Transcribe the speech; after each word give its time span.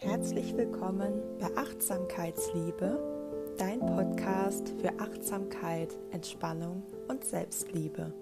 Herzlich 0.00 0.56
willkommen 0.56 1.20
bei 1.40 1.48
Achtsamkeitsliebe, 1.56 3.56
dein 3.58 3.80
Podcast 3.80 4.68
für 4.80 4.96
Achtsamkeit, 5.00 5.92
Entspannung 6.12 6.84
und 7.08 7.24
Selbstliebe. 7.24 8.14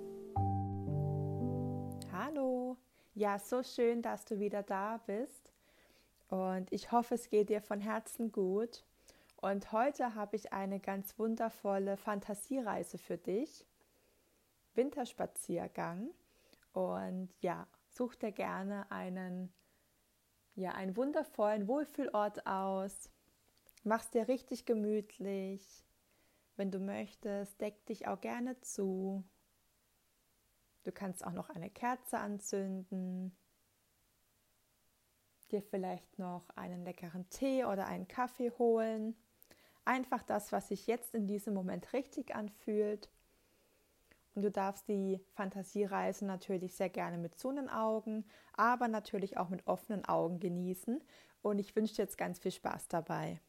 Hallo, 2.10 2.78
ja, 3.14 3.38
so 3.38 3.62
schön, 3.62 4.00
dass 4.00 4.24
du 4.24 4.40
wieder 4.40 4.62
da 4.62 5.02
bist 5.06 5.52
und 6.30 6.72
ich 6.72 6.92
hoffe, 6.92 7.14
es 7.14 7.28
geht 7.28 7.50
dir 7.50 7.60
von 7.60 7.82
Herzen 7.82 8.32
gut. 8.32 8.82
Und 9.36 9.70
heute 9.70 10.14
habe 10.14 10.36
ich 10.36 10.54
eine 10.54 10.80
ganz 10.80 11.18
wundervolle 11.18 11.98
Fantasiereise 11.98 12.96
für 12.96 13.18
dich. 13.18 13.66
Winterspaziergang. 14.74 16.08
Und 16.72 17.28
ja, 17.42 17.66
such 17.90 18.14
dir 18.14 18.32
gerne 18.32 18.90
einen 18.90 19.52
ja, 20.56 20.72
einen 20.72 20.96
wundervollen 20.96 21.68
Wohlfühlort 21.68 22.46
aus. 22.46 23.10
Mach's 23.84 24.10
dir 24.10 24.26
richtig 24.26 24.64
gemütlich. 24.64 25.84
Wenn 26.56 26.70
du 26.70 26.78
möchtest, 26.80 27.60
deck 27.60 27.84
dich 27.86 28.08
auch 28.08 28.20
gerne 28.20 28.58
zu. 28.62 29.22
Du 30.84 30.92
kannst 30.92 31.24
auch 31.26 31.32
noch 31.32 31.50
eine 31.50 31.68
Kerze 31.68 32.18
anzünden. 32.18 33.36
Dir 35.50 35.62
vielleicht 35.62 36.18
noch 36.18 36.48
einen 36.56 36.84
leckeren 36.84 37.28
Tee 37.28 37.64
oder 37.64 37.86
einen 37.86 38.08
Kaffee 38.08 38.50
holen. 38.58 39.14
Einfach 39.84 40.22
das, 40.22 40.50
was 40.50 40.68
sich 40.68 40.86
jetzt 40.86 41.14
in 41.14 41.26
diesem 41.26 41.54
Moment 41.54 41.92
richtig 41.92 42.34
anfühlt. 42.34 43.08
Und 44.36 44.42
du 44.42 44.50
darfst 44.50 44.86
die 44.86 45.18
Fantasiereise 45.32 46.26
natürlich 46.26 46.74
sehr 46.74 46.90
gerne 46.90 47.16
mit 47.16 47.34
Augen, 47.70 48.26
aber 48.52 48.86
natürlich 48.86 49.38
auch 49.38 49.48
mit 49.48 49.66
offenen 49.66 50.04
Augen 50.04 50.40
genießen. 50.40 51.02
Und 51.40 51.58
ich 51.58 51.74
wünsche 51.74 51.94
dir 51.94 52.02
jetzt 52.02 52.18
ganz 52.18 52.38
viel 52.38 52.50
Spaß 52.50 52.88
dabei. 52.88 53.40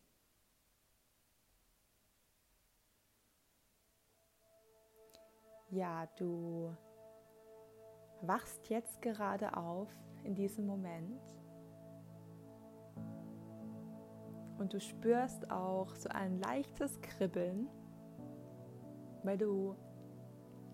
Ja, 5.71 6.05
du 6.15 6.73
wachst 8.21 8.69
jetzt 8.69 9.01
gerade 9.01 9.57
auf 9.57 9.89
in 10.23 10.35
diesem 10.35 10.65
Moment. 10.65 11.21
Und 14.57 14.71
du 14.71 14.79
spürst 14.79 15.51
auch 15.51 15.93
so 15.95 16.07
ein 16.07 16.39
leichtes 16.39 17.01
Kribbeln, 17.01 17.67
weil 19.23 19.37
du 19.37 19.75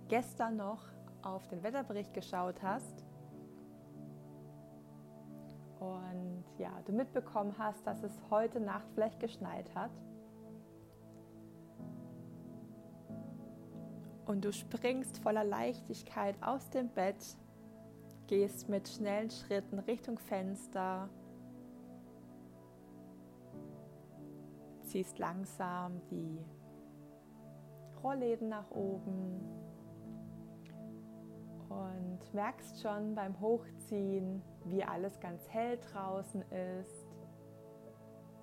gestern 0.07 0.57
noch 0.57 0.85
auf 1.21 1.47
den 1.47 1.63
Wetterbericht 1.63 2.13
geschaut 2.13 2.61
hast 2.61 3.05
und 5.83 6.43
ja, 6.57 6.71
du 6.85 6.93
mitbekommen 6.93 7.55
hast, 7.57 7.85
dass 7.85 8.03
es 8.03 8.17
heute 8.29 8.61
Nacht 8.61 8.87
vielleicht 8.93 9.19
geschneit 9.19 9.73
hat. 9.75 9.91
Und 14.25 14.45
du 14.45 14.53
springst 14.53 15.17
voller 15.17 15.43
Leichtigkeit 15.43 16.41
aus 16.41 16.69
dem 16.69 16.87
Bett, 16.87 17.37
gehst 18.27 18.69
mit 18.69 18.87
schnellen 18.87 19.29
Schritten 19.29 19.79
Richtung 19.79 20.17
Fenster, 20.17 21.09
ziehst 24.83 25.19
langsam 25.19 26.01
die 26.09 26.39
Rollläden 28.01 28.47
nach 28.47 28.71
oben 28.71 29.62
und 31.73 32.33
merkst 32.33 32.81
schon 32.81 33.15
beim 33.15 33.39
Hochziehen, 33.39 34.41
wie 34.65 34.83
alles 34.83 35.19
ganz 35.19 35.47
hell 35.49 35.79
draußen 35.91 36.41
ist. 36.51 37.07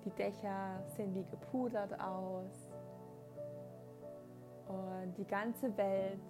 Die 0.05 0.09
Dächer 0.11 0.83
sehen 0.95 1.13
wie 1.15 1.23
gepudert 1.23 1.99
aus. 1.99 2.69
Und 4.67 5.17
die 5.17 5.25
ganze 5.25 5.75
Welt 5.77 6.21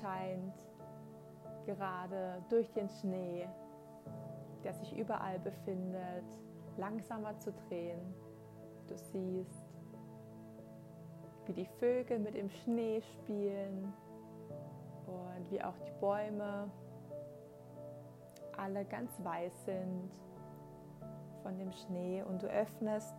scheint 0.00 0.54
gerade 1.66 2.42
durch 2.48 2.70
den 2.72 2.88
Schnee, 2.88 3.48
der 4.64 4.72
sich 4.74 4.96
überall 4.96 5.38
befindet, 5.38 6.24
langsamer 6.76 7.38
zu 7.38 7.52
drehen. 7.52 8.14
Du 8.86 8.96
siehst, 8.96 9.64
wie 11.46 11.52
die 11.52 11.66
Vögel 11.78 12.18
mit 12.18 12.34
dem 12.34 12.48
Schnee 12.48 13.02
spielen 13.02 13.92
und 15.08 15.50
wie 15.50 15.62
auch 15.62 15.78
die 15.78 15.92
Bäume 16.00 16.70
alle 18.56 18.84
ganz 18.84 19.12
weiß 19.22 19.64
sind 19.64 20.10
von 21.42 21.58
dem 21.58 21.72
Schnee 21.72 22.22
und 22.22 22.42
du 22.42 22.46
öffnest 22.46 23.14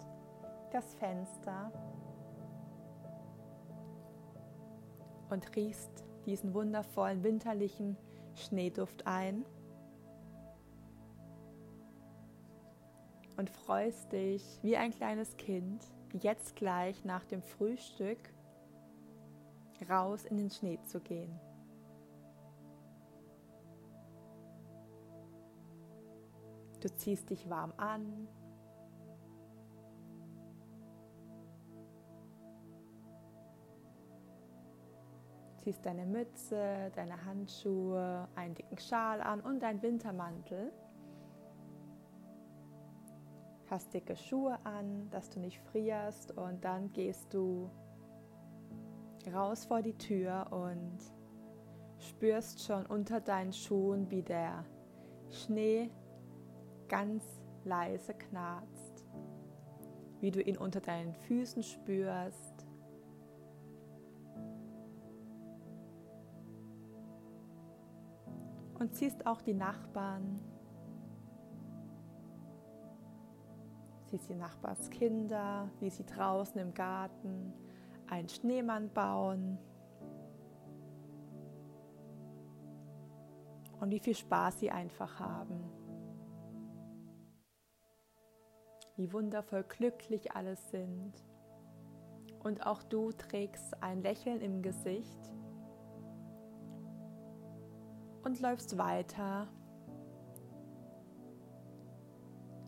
das 0.72 0.94
Fenster 0.96 1.72
und 5.30 5.56
riechst 5.56 6.04
diesen 6.26 6.54
wundervollen 6.54 7.24
winterlichen 7.24 7.98
Schneeduft 8.36 9.08
ein 9.08 9.46
und 13.38 13.50
freust 13.50 14.12
dich 14.12 14.60
wie 14.62 14.76
ein 14.76 14.92
kleines 14.92 15.38
Kind, 15.38 15.84
jetzt 16.22 16.56
gleich 16.56 17.06
nach 17.06 17.26
dem 17.26 17.42
Frühstück 17.42 18.18
raus 19.90 20.26
in 20.26 20.38
den 20.38 20.50
Schnee 20.50 20.80
zu 20.84 21.00
gehen. 21.00 21.40
Du 26.80 26.94
ziehst 26.96 27.30
dich 27.30 27.50
warm 27.50 27.74
an. 27.76 28.28
Ziehst 35.58 35.86
deine 35.86 36.06
Mütze, 36.06 36.90
deine 36.96 37.26
Handschuhe, 37.26 38.30
einen 38.36 38.56
dicken 38.56 38.78
Schal 38.78 39.20
an 39.20 39.42
und 39.42 39.62
deinen 39.62 39.82
Wintermantel. 39.82 40.72
Hast 43.70 43.94
dicke 43.94 44.16
Schuhe 44.16 44.58
an, 44.64 45.10
dass 45.12 45.30
du 45.30 45.40
nicht 45.40 45.60
frierst 45.60 46.32
und 46.32 46.64
dann 46.64 46.92
gehst 46.94 47.34
du 47.34 47.70
raus 49.34 49.66
vor 49.66 49.82
die 49.82 49.98
Tür 49.98 50.48
und 50.50 50.98
spürst 51.98 52.64
schon 52.64 52.86
unter 52.86 53.20
deinen 53.20 53.52
Schuhen, 53.52 54.10
wie 54.10 54.24
der 54.24 54.64
Schnee 55.30 55.92
ganz 56.90 57.24
leise 57.64 58.14
knarzt, 58.14 59.06
wie 60.20 60.32
du 60.32 60.42
ihn 60.42 60.58
unter 60.58 60.82
deinen 60.82 61.14
Füßen 61.14 61.64
spürst. 61.64 62.66
Und 68.80 68.96
siehst 68.96 69.26
auch 69.26 69.42
die 69.42 69.54
Nachbarn, 69.54 70.40
siehst 74.06 74.30
die 74.30 74.36
Nachbarskinder, 74.36 75.70
wie 75.80 75.90
sie 75.90 76.06
draußen 76.06 76.60
im 76.60 76.74
Garten 76.74 77.54
einen 78.08 78.30
Schneemann 78.30 78.90
bauen. 78.92 79.60
Und 83.80 83.92
wie 83.92 84.00
viel 84.00 84.16
Spaß 84.16 84.60
sie 84.60 84.72
einfach 84.72 85.20
haben. 85.20 85.79
Wie 89.00 89.14
wundervoll 89.14 89.64
glücklich 89.64 90.34
alles 90.34 90.72
sind. 90.72 91.14
Und 92.44 92.66
auch 92.66 92.84
du 92.84 93.14
trägst 93.14 93.82
ein 93.82 94.02
Lächeln 94.02 94.42
im 94.42 94.62
Gesicht 94.62 95.20
und 98.26 98.42
läufst 98.42 98.78
weiter 98.78 99.48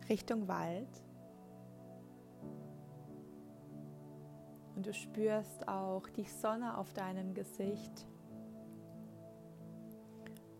Richtung 0.08 0.48
Wald. 0.48 0.88
Und 4.74 4.86
du 4.86 4.94
spürst 4.94 5.68
auch 5.68 6.08
die 6.08 6.24
Sonne 6.24 6.78
auf 6.78 6.94
deinem 6.94 7.34
Gesicht. 7.34 8.06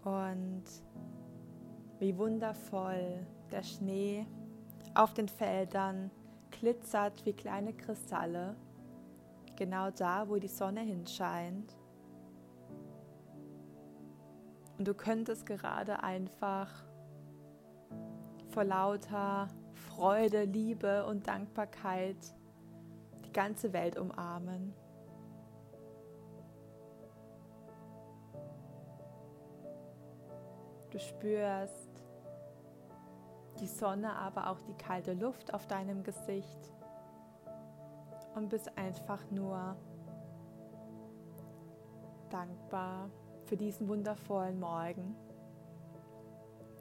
Und 0.05 0.65
wie 1.99 2.19
wundervoll 2.19 3.27
der 3.51 3.63
Schnee 3.63 4.27
auf 4.95 5.15
den 5.15 5.29
Feldern 5.29 6.11
glitzert 6.51 7.25
wie 7.25 7.33
kleine 7.33 7.73
Kristalle, 7.73 8.57
genau 9.57 9.91
da, 9.91 10.29
wo 10.29 10.37
die 10.37 10.49
Sonne 10.49 10.81
hinscheint. 10.81 11.77
Und 14.79 14.89
du 14.89 14.95
könntest 14.95 15.47
gerade 15.47 16.03
einfach 16.03 16.69
vor 18.51 18.65
lauter 18.65 19.49
Freude, 19.73 20.45
Liebe 20.45 21.07
und 21.07 21.27
Dankbarkeit 21.27 22.17
die 23.25 23.33
ganze 23.33 23.73
Welt 23.73 23.97
umarmen. 23.97 24.75
Du 30.91 30.99
spürst 30.99 31.92
die 33.63 33.69
Sonne, 33.69 34.17
aber 34.17 34.51
auch 34.51 34.61
die 34.61 34.75
kalte 34.75 35.15
Luft 35.15 35.55
auf 35.55 35.67
deinem 35.69 36.03
Gesicht 36.03 36.73
und 38.35 38.49
bist 38.49 38.77
einfach 38.77 39.23
nur 39.31 39.77
dankbar 42.29 43.09
für 43.45 43.57
diesen 43.57 43.87
wundervollen 43.89 44.59
Morgen, 44.59 45.15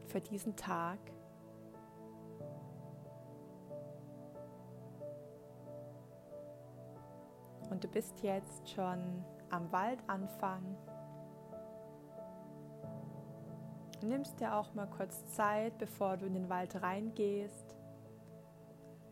für 0.07 0.19
diesen 0.19 0.55
Tag. 0.55 0.97
Und 7.69 7.83
du 7.83 7.87
bist 7.87 8.21
jetzt 8.23 8.69
schon 8.69 9.23
am 9.51 9.71
Waldanfang. 9.71 10.75
Nimmst 14.03 14.39
dir 14.39 14.55
auch 14.55 14.73
mal 14.73 14.87
kurz 14.87 15.25
Zeit, 15.27 15.77
bevor 15.77 16.17
du 16.17 16.25
in 16.25 16.33
den 16.33 16.49
Wald 16.49 16.81
reingehst, 16.81 17.75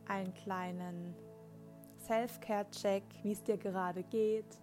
einen 0.07 0.33
kleinen 0.33 1.15
Self-Care-Check, 1.99 3.03
wie 3.21 3.31
es 3.31 3.43
dir 3.43 3.57
gerade 3.57 4.03
geht. 4.03 4.59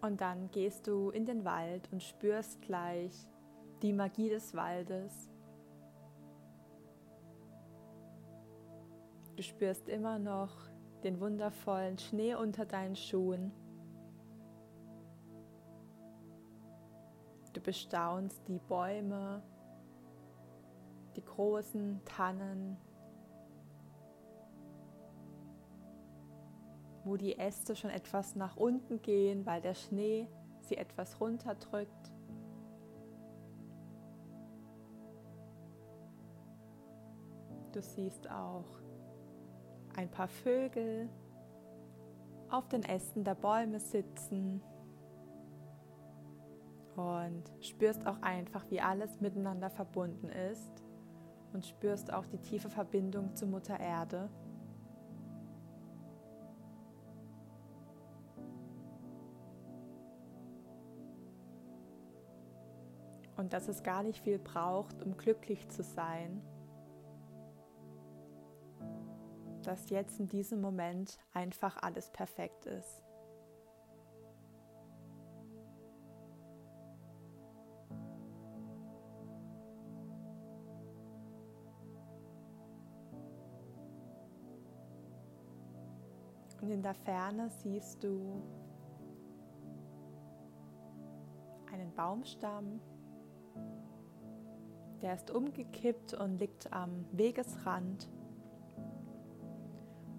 Und 0.00 0.20
dann 0.20 0.50
gehst 0.50 0.86
du 0.86 1.10
in 1.10 1.24
den 1.24 1.44
Wald 1.44 1.88
und 1.92 2.02
spürst 2.02 2.60
gleich 2.62 3.12
die 3.82 3.92
Magie 3.92 4.28
des 4.28 4.54
Waldes. 4.54 5.30
Du 9.36 9.42
spürst 9.42 9.88
immer 9.88 10.18
noch 10.18 10.50
den 11.04 11.20
wundervollen 11.20 11.96
Schnee 11.98 12.34
unter 12.34 12.66
deinen 12.66 12.96
Schuhen. 12.96 13.52
Du 17.60 17.64
bestaunst 17.64 18.48
die 18.48 18.58
Bäume, 18.58 19.42
die 21.14 21.22
großen 21.22 22.00
Tannen, 22.06 22.78
wo 27.04 27.18
die 27.18 27.38
Äste 27.38 27.76
schon 27.76 27.90
etwas 27.90 28.34
nach 28.34 28.56
unten 28.56 29.02
gehen, 29.02 29.44
weil 29.44 29.60
der 29.60 29.74
Schnee 29.74 30.26
sie 30.62 30.78
etwas 30.78 31.20
runterdrückt. 31.20 32.10
Du 37.72 37.82
siehst 37.82 38.30
auch 38.30 38.64
ein 39.96 40.10
paar 40.10 40.28
Vögel 40.28 41.10
auf 42.48 42.66
den 42.68 42.84
Ästen 42.84 43.22
der 43.22 43.34
Bäume 43.34 43.80
sitzen 43.80 44.62
und 47.00 47.44
spürst 47.60 48.06
auch 48.06 48.20
einfach, 48.22 48.70
wie 48.70 48.80
alles 48.80 49.20
miteinander 49.20 49.70
verbunden 49.70 50.28
ist 50.28 50.84
und 51.52 51.64
spürst 51.64 52.12
auch 52.12 52.26
die 52.26 52.38
tiefe 52.38 52.70
Verbindung 52.70 53.34
zu 53.34 53.46
Mutter 53.46 53.80
Erde. 53.80 54.28
und 63.40 63.54
dass 63.54 63.68
es 63.68 63.82
gar 63.82 64.02
nicht 64.02 64.22
viel 64.22 64.38
braucht, 64.38 65.02
um 65.02 65.16
glücklich 65.16 65.66
zu 65.70 65.82
sein. 65.82 66.42
Dass 69.62 69.88
jetzt 69.88 70.20
in 70.20 70.26
diesem 70.26 70.60
Moment 70.60 71.18
einfach 71.32 71.82
alles 71.82 72.10
perfekt 72.10 72.66
ist. 72.66 73.02
Und 86.70 86.76
in 86.76 86.82
der 86.84 86.94
Ferne 86.94 87.50
siehst 87.50 88.04
du 88.04 88.40
einen 91.72 91.92
Baumstamm, 91.96 92.80
der 95.02 95.14
ist 95.14 95.32
umgekippt 95.32 96.14
und 96.14 96.38
liegt 96.38 96.72
am 96.72 97.06
Wegesrand. 97.10 98.08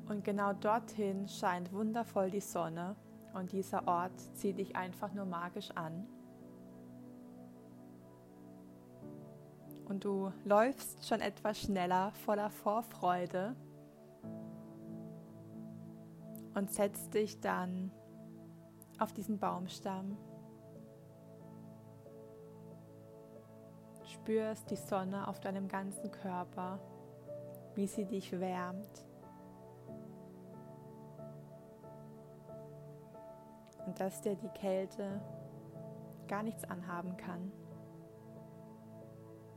Und 0.09 0.25
genau 0.25 0.51
dorthin 0.51 1.29
scheint 1.29 1.71
wundervoll 1.71 2.29
die 2.29 2.41
Sonne 2.41 2.97
und 3.33 3.53
dieser 3.53 3.87
Ort 3.87 4.19
zieht 4.35 4.57
dich 4.57 4.75
einfach 4.75 5.13
nur 5.13 5.23
magisch 5.23 5.71
an. 5.71 6.05
Und 9.85 10.03
du 10.03 10.33
läufst 10.43 11.07
schon 11.07 11.21
etwas 11.21 11.61
schneller 11.61 12.11
voller 12.11 12.49
Vorfreude 12.49 13.55
und 16.61 16.71
setzt 16.71 17.13
dich 17.13 17.41
dann 17.41 17.91
auf 18.99 19.11
diesen 19.11 19.37
Baumstamm 19.39 20.15
spürst 24.21 24.69
die 24.69 24.75
Sonne 24.75 25.27
auf 25.27 25.39
deinem 25.39 25.67
ganzen 25.67 26.11
Körper, 26.11 26.79
wie 27.75 27.87
sie 27.87 28.05
dich 28.05 28.39
wärmt. 28.39 29.05
Und 33.85 33.99
dass 33.99 34.21
dir 34.21 34.35
die 34.35 34.49
Kälte 34.49 35.19
gar 36.27 36.43
nichts 36.43 36.63
anhaben 36.65 37.17
kann. 37.17 37.51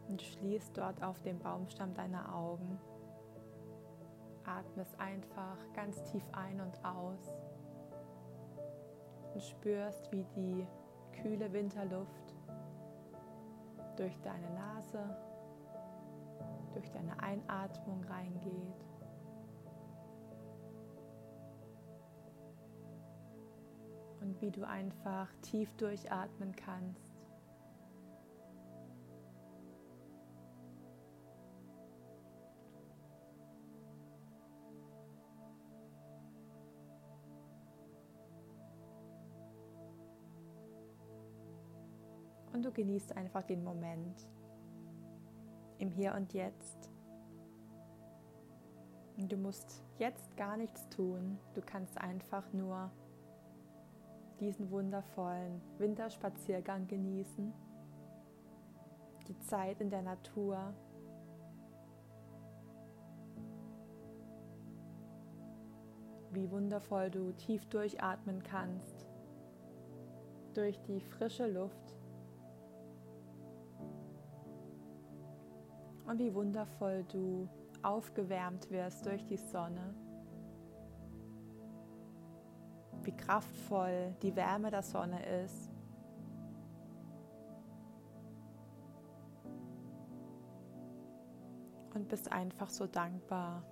Und 0.09 0.23
schließt 0.23 0.77
dort 0.77 1.03
auf 1.03 1.21
dem 1.21 1.39
Baumstamm 1.39 1.95
deine 1.95 2.33
Augen. 2.33 2.79
Atmest 4.46 4.99
einfach 4.99 5.58
ganz 5.75 6.02
tief 6.05 6.25
ein 6.32 6.61
und 6.61 6.85
aus 6.85 7.32
und 9.35 9.43
spürst, 9.43 10.11
wie 10.12 10.25
die 10.37 10.67
kühle 11.20 11.52
Winterluft 11.52 12.35
durch 13.96 14.19
deine 14.20 14.50
Nase, 14.50 15.17
durch 16.73 16.91
deine 16.91 17.19
Einatmung 17.20 18.02
reingeht. 18.05 18.85
Und 24.20 24.41
wie 24.41 24.50
du 24.50 24.67
einfach 24.67 25.29
tief 25.43 25.73
durchatmen 25.76 26.56
kannst. 26.56 27.14
Genießt 42.75 43.17
einfach 43.17 43.43
den 43.43 43.65
Moment 43.65 44.29
im 45.79 45.91
Hier 45.91 46.15
und 46.15 46.33
Jetzt. 46.33 46.91
Und 49.17 49.31
du 49.31 49.37
musst 49.37 49.85
jetzt 49.99 50.37
gar 50.37 50.57
nichts 50.57 50.89
tun, 50.89 51.39
du 51.55 51.63
kannst 51.63 51.97
einfach 52.01 52.53
nur 52.53 52.91
diesen 54.41 54.71
wundervollen 54.71 55.61
Winterspaziergang 55.79 56.89
genießen, 56.89 57.53
die 59.29 59.39
Zeit 59.41 59.81
in 59.81 59.91
der 59.91 60.03
Natur. 60.03 60.75
Wie 66.33 66.51
wundervoll 66.51 67.11
du 67.11 67.31
tief 67.33 67.65
durchatmen 67.67 68.43
kannst 68.43 69.07
durch 70.53 70.81
die 70.83 71.01
frische 71.01 71.47
Luft 71.47 71.94
und 76.06 76.19
wie 76.19 76.34
wundervoll 76.34 77.05
du 77.05 77.49
aufgewärmt 77.82 78.70
wirst 78.70 79.06
durch 79.06 79.25
die 79.27 79.37
Sonne. 79.37 79.94
Wie 83.03 83.17
kraftvoll 83.17 84.15
die 84.23 84.34
Wärme 84.34 84.70
der 84.70 84.82
Sonne 84.82 85.25
ist. 85.44 85.70
Und 91.94 92.08
bist 92.08 92.32
einfach 92.32 92.70
so 92.70 92.87
dankbar, 92.87 93.63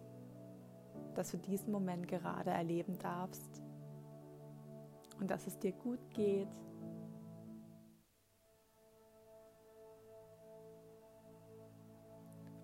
dass 1.14 1.32
du 1.32 1.38
diesen 1.38 1.72
Moment 1.72 2.06
gerade 2.06 2.50
erleben 2.50 2.98
darfst 2.98 3.62
und 5.18 5.30
dass 5.30 5.46
es 5.46 5.58
dir 5.58 5.72
gut 5.72 5.98
geht 6.10 6.48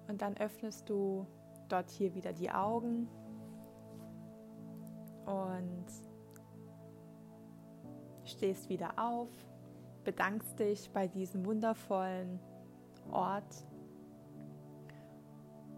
Und 0.08 0.22
dann 0.22 0.36
öffnest 0.38 0.88
du 0.88 1.26
dort 1.68 1.90
hier 1.90 2.14
wieder 2.14 2.32
die 2.32 2.50
Augen 2.50 3.08
und 5.26 5.86
stehst 8.24 8.68
wieder 8.68 8.98
auf, 8.98 9.28
bedankst 10.04 10.58
dich 10.58 10.90
bei 10.90 11.06
diesem 11.06 11.44
wundervollen 11.44 12.40
Ort. 13.10 13.66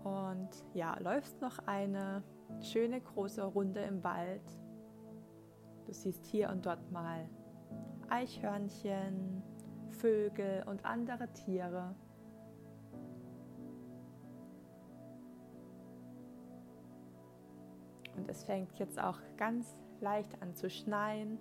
Und 0.05 0.49
ja, 0.75 0.97
läufst 1.01 1.41
noch 1.41 1.59
eine 1.67 2.23
schöne 2.61 3.01
große 3.01 3.45
Runde 3.45 3.81
im 3.81 4.03
Wald. 4.05 4.43
Du 5.87 5.93
siehst 5.93 6.25
hier 6.27 6.51
und 6.51 6.65
dort 6.65 6.91
mal 6.91 7.29
Eichhörnchen, 8.09 9.43
Vögel 9.91 10.65
und 10.67 10.85
andere 10.85 11.33
Tiere. 11.33 11.95
Und 18.21 18.29
es 18.29 18.45
fängt 18.45 18.79
jetzt 18.79 19.03
auch 19.03 19.19
ganz 19.39 19.75
leicht 20.01 20.43
an 20.43 20.55
zu 20.55 20.69
schneien. 20.69 21.39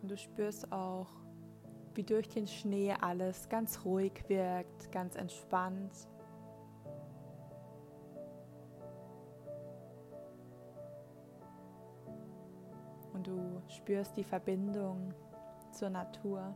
Und 0.00 0.08
du 0.08 0.16
spürst 0.16 0.70
auch, 0.70 1.08
wie 1.94 2.04
durch 2.04 2.28
den 2.28 2.46
Schnee 2.46 2.94
alles 3.00 3.48
ganz 3.48 3.84
ruhig 3.84 4.12
wirkt, 4.28 4.92
ganz 4.92 5.16
entspannt. 5.16 5.90
Und 13.14 13.26
du 13.26 13.60
spürst 13.66 14.16
die 14.16 14.22
Verbindung 14.22 15.12
zur 15.72 15.90
Natur. 15.90 16.54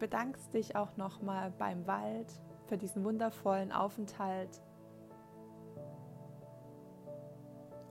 Bedankst 0.00 0.52
dich 0.54 0.74
auch 0.74 0.96
nochmal 0.96 1.52
beim 1.56 1.86
Wald 1.86 2.26
für 2.66 2.76
diesen 2.76 3.04
wundervollen 3.04 3.70
Aufenthalt. 3.70 4.60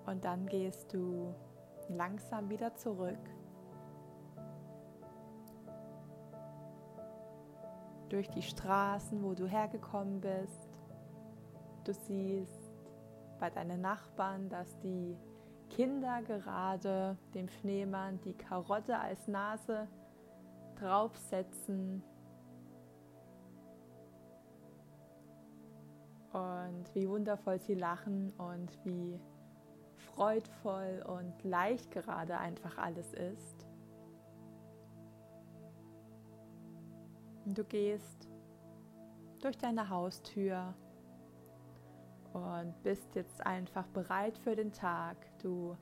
Und 0.05 0.25
dann 0.25 0.47
gehst 0.47 0.91
du 0.93 1.33
langsam 1.87 2.49
wieder 2.49 2.75
zurück. 2.75 3.19
Durch 8.09 8.27
die 8.31 8.41
Straßen, 8.41 9.23
wo 9.23 9.35
du 9.35 9.45
hergekommen 9.45 10.19
bist. 10.19 10.67
Du 11.83 11.93
siehst 11.93 12.73
bei 13.39 13.51
deinen 13.51 13.81
Nachbarn, 13.81 14.49
dass 14.49 14.77
die 14.79 15.15
Kinder 15.69 16.23
gerade 16.23 17.17
dem 17.35 17.47
Schneemann 17.47 18.19
die 18.21 18.33
Karotte 18.33 18.97
als 18.97 19.27
Nase 19.27 19.87
draufsetzen. 20.79 22.03
Und 26.31 26.93
wie 26.93 27.09
wundervoll 27.09 27.59
sie 27.59 27.73
lachen 27.73 28.31
und 28.37 28.85
wie 28.85 29.19
freudvoll 30.13 31.03
und 31.07 31.43
leicht 31.43 31.91
gerade 31.91 32.37
einfach 32.37 32.77
alles 32.77 33.13
ist. 33.13 33.67
Du 37.45 37.63
gehst 37.63 38.29
durch 39.41 39.57
deine 39.57 39.89
Haustür 39.89 40.75
und 42.33 42.83
bist 42.83 43.15
jetzt 43.15 43.43
einfach 43.45 43.87
bereit 43.87 44.37
für 44.37 44.55
den 44.55 44.71
Tag. 44.71 45.17
Du 45.39 45.75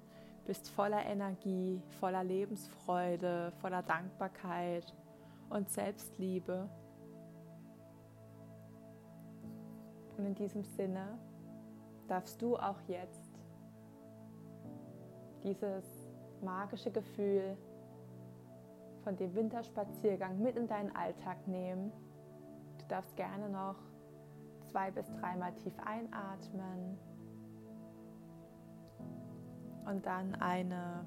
bist 0.48 0.70
voller 0.70 1.06
Energie, 1.06 1.82
voller 2.00 2.24
Lebensfreude, 2.24 3.52
voller 3.60 3.84
Dankbarkeit 3.84 4.96
und 5.50 5.70
Selbstliebe. 5.70 6.70
Und 10.18 10.26
in 10.26 10.36
diesem 10.36 10.64
Sinne 10.64 11.20
darfst 12.08 12.42
du 12.42 12.56
auch 12.56 12.80
jetzt 12.88 13.38
dieses 15.44 16.10
magische 16.42 16.92
Gefühl 16.92 17.58
von 19.04 19.18
dem 19.18 19.36
Winterspaziergang 19.36 20.42
mit 20.42 20.56
in 20.56 20.68
deinen 20.68 20.96
Alltag 20.96 21.46
nehmen. 21.46 21.92
Du 22.80 22.86
darfst 22.88 23.18
gerne 23.18 23.50
noch 23.50 23.76
zwei 24.72 24.92
bis 24.92 25.12
dreimal 25.12 25.54
tief 25.56 25.78
einatmen 25.86 26.98
und 29.88 30.06
dann 30.06 30.36
eine 30.36 31.06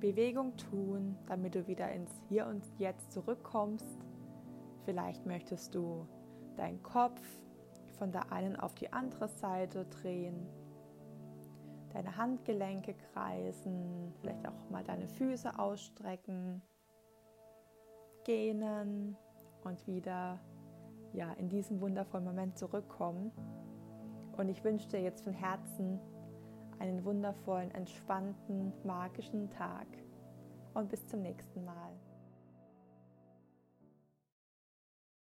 Bewegung 0.00 0.56
tun, 0.56 1.16
damit 1.26 1.54
du 1.54 1.66
wieder 1.66 1.90
ins 1.92 2.10
Hier 2.28 2.46
und 2.46 2.64
Jetzt 2.78 3.12
zurückkommst. 3.12 3.98
Vielleicht 4.84 5.26
möchtest 5.26 5.74
du 5.74 6.06
deinen 6.56 6.82
Kopf 6.82 7.20
von 7.98 8.12
der 8.12 8.32
einen 8.32 8.56
auf 8.56 8.74
die 8.74 8.92
andere 8.92 9.28
Seite 9.28 9.86
drehen, 9.86 10.46
deine 11.92 12.16
Handgelenke 12.16 12.94
kreisen, 13.12 14.12
vielleicht 14.20 14.46
auch 14.46 14.70
mal 14.70 14.84
deine 14.84 15.08
Füße 15.08 15.58
ausstrecken, 15.58 16.62
gähnen 18.24 19.16
und 19.64 19.86
wieder 19.86 20.38
ja, 21.12 21.32
in 21.34 21.48
diesen 21.48 21.80
wundervollen 21.80 22.24
Moment 22.24 22.58
zurückkommen. 22.58 23.32
Und 24.36 24.48
ich 24.50 24.62
wünsche 24.62 24.88
dir 24.88 25.00
jetzt 25.00 25.24
von 25.24 25.32
Herzen, 25.32 25.98
einen 26.78 27.04
wundervollen, 27.04 27.70
entspannten, 27.72 28.72
magischen 28.84 29.50
Tag 29.50 29.86
und 30.74 30.88
bis 30.88 31.06
zum 31.06 31.22
nächsten 31.22 31.64
Mal. 31.64 31.92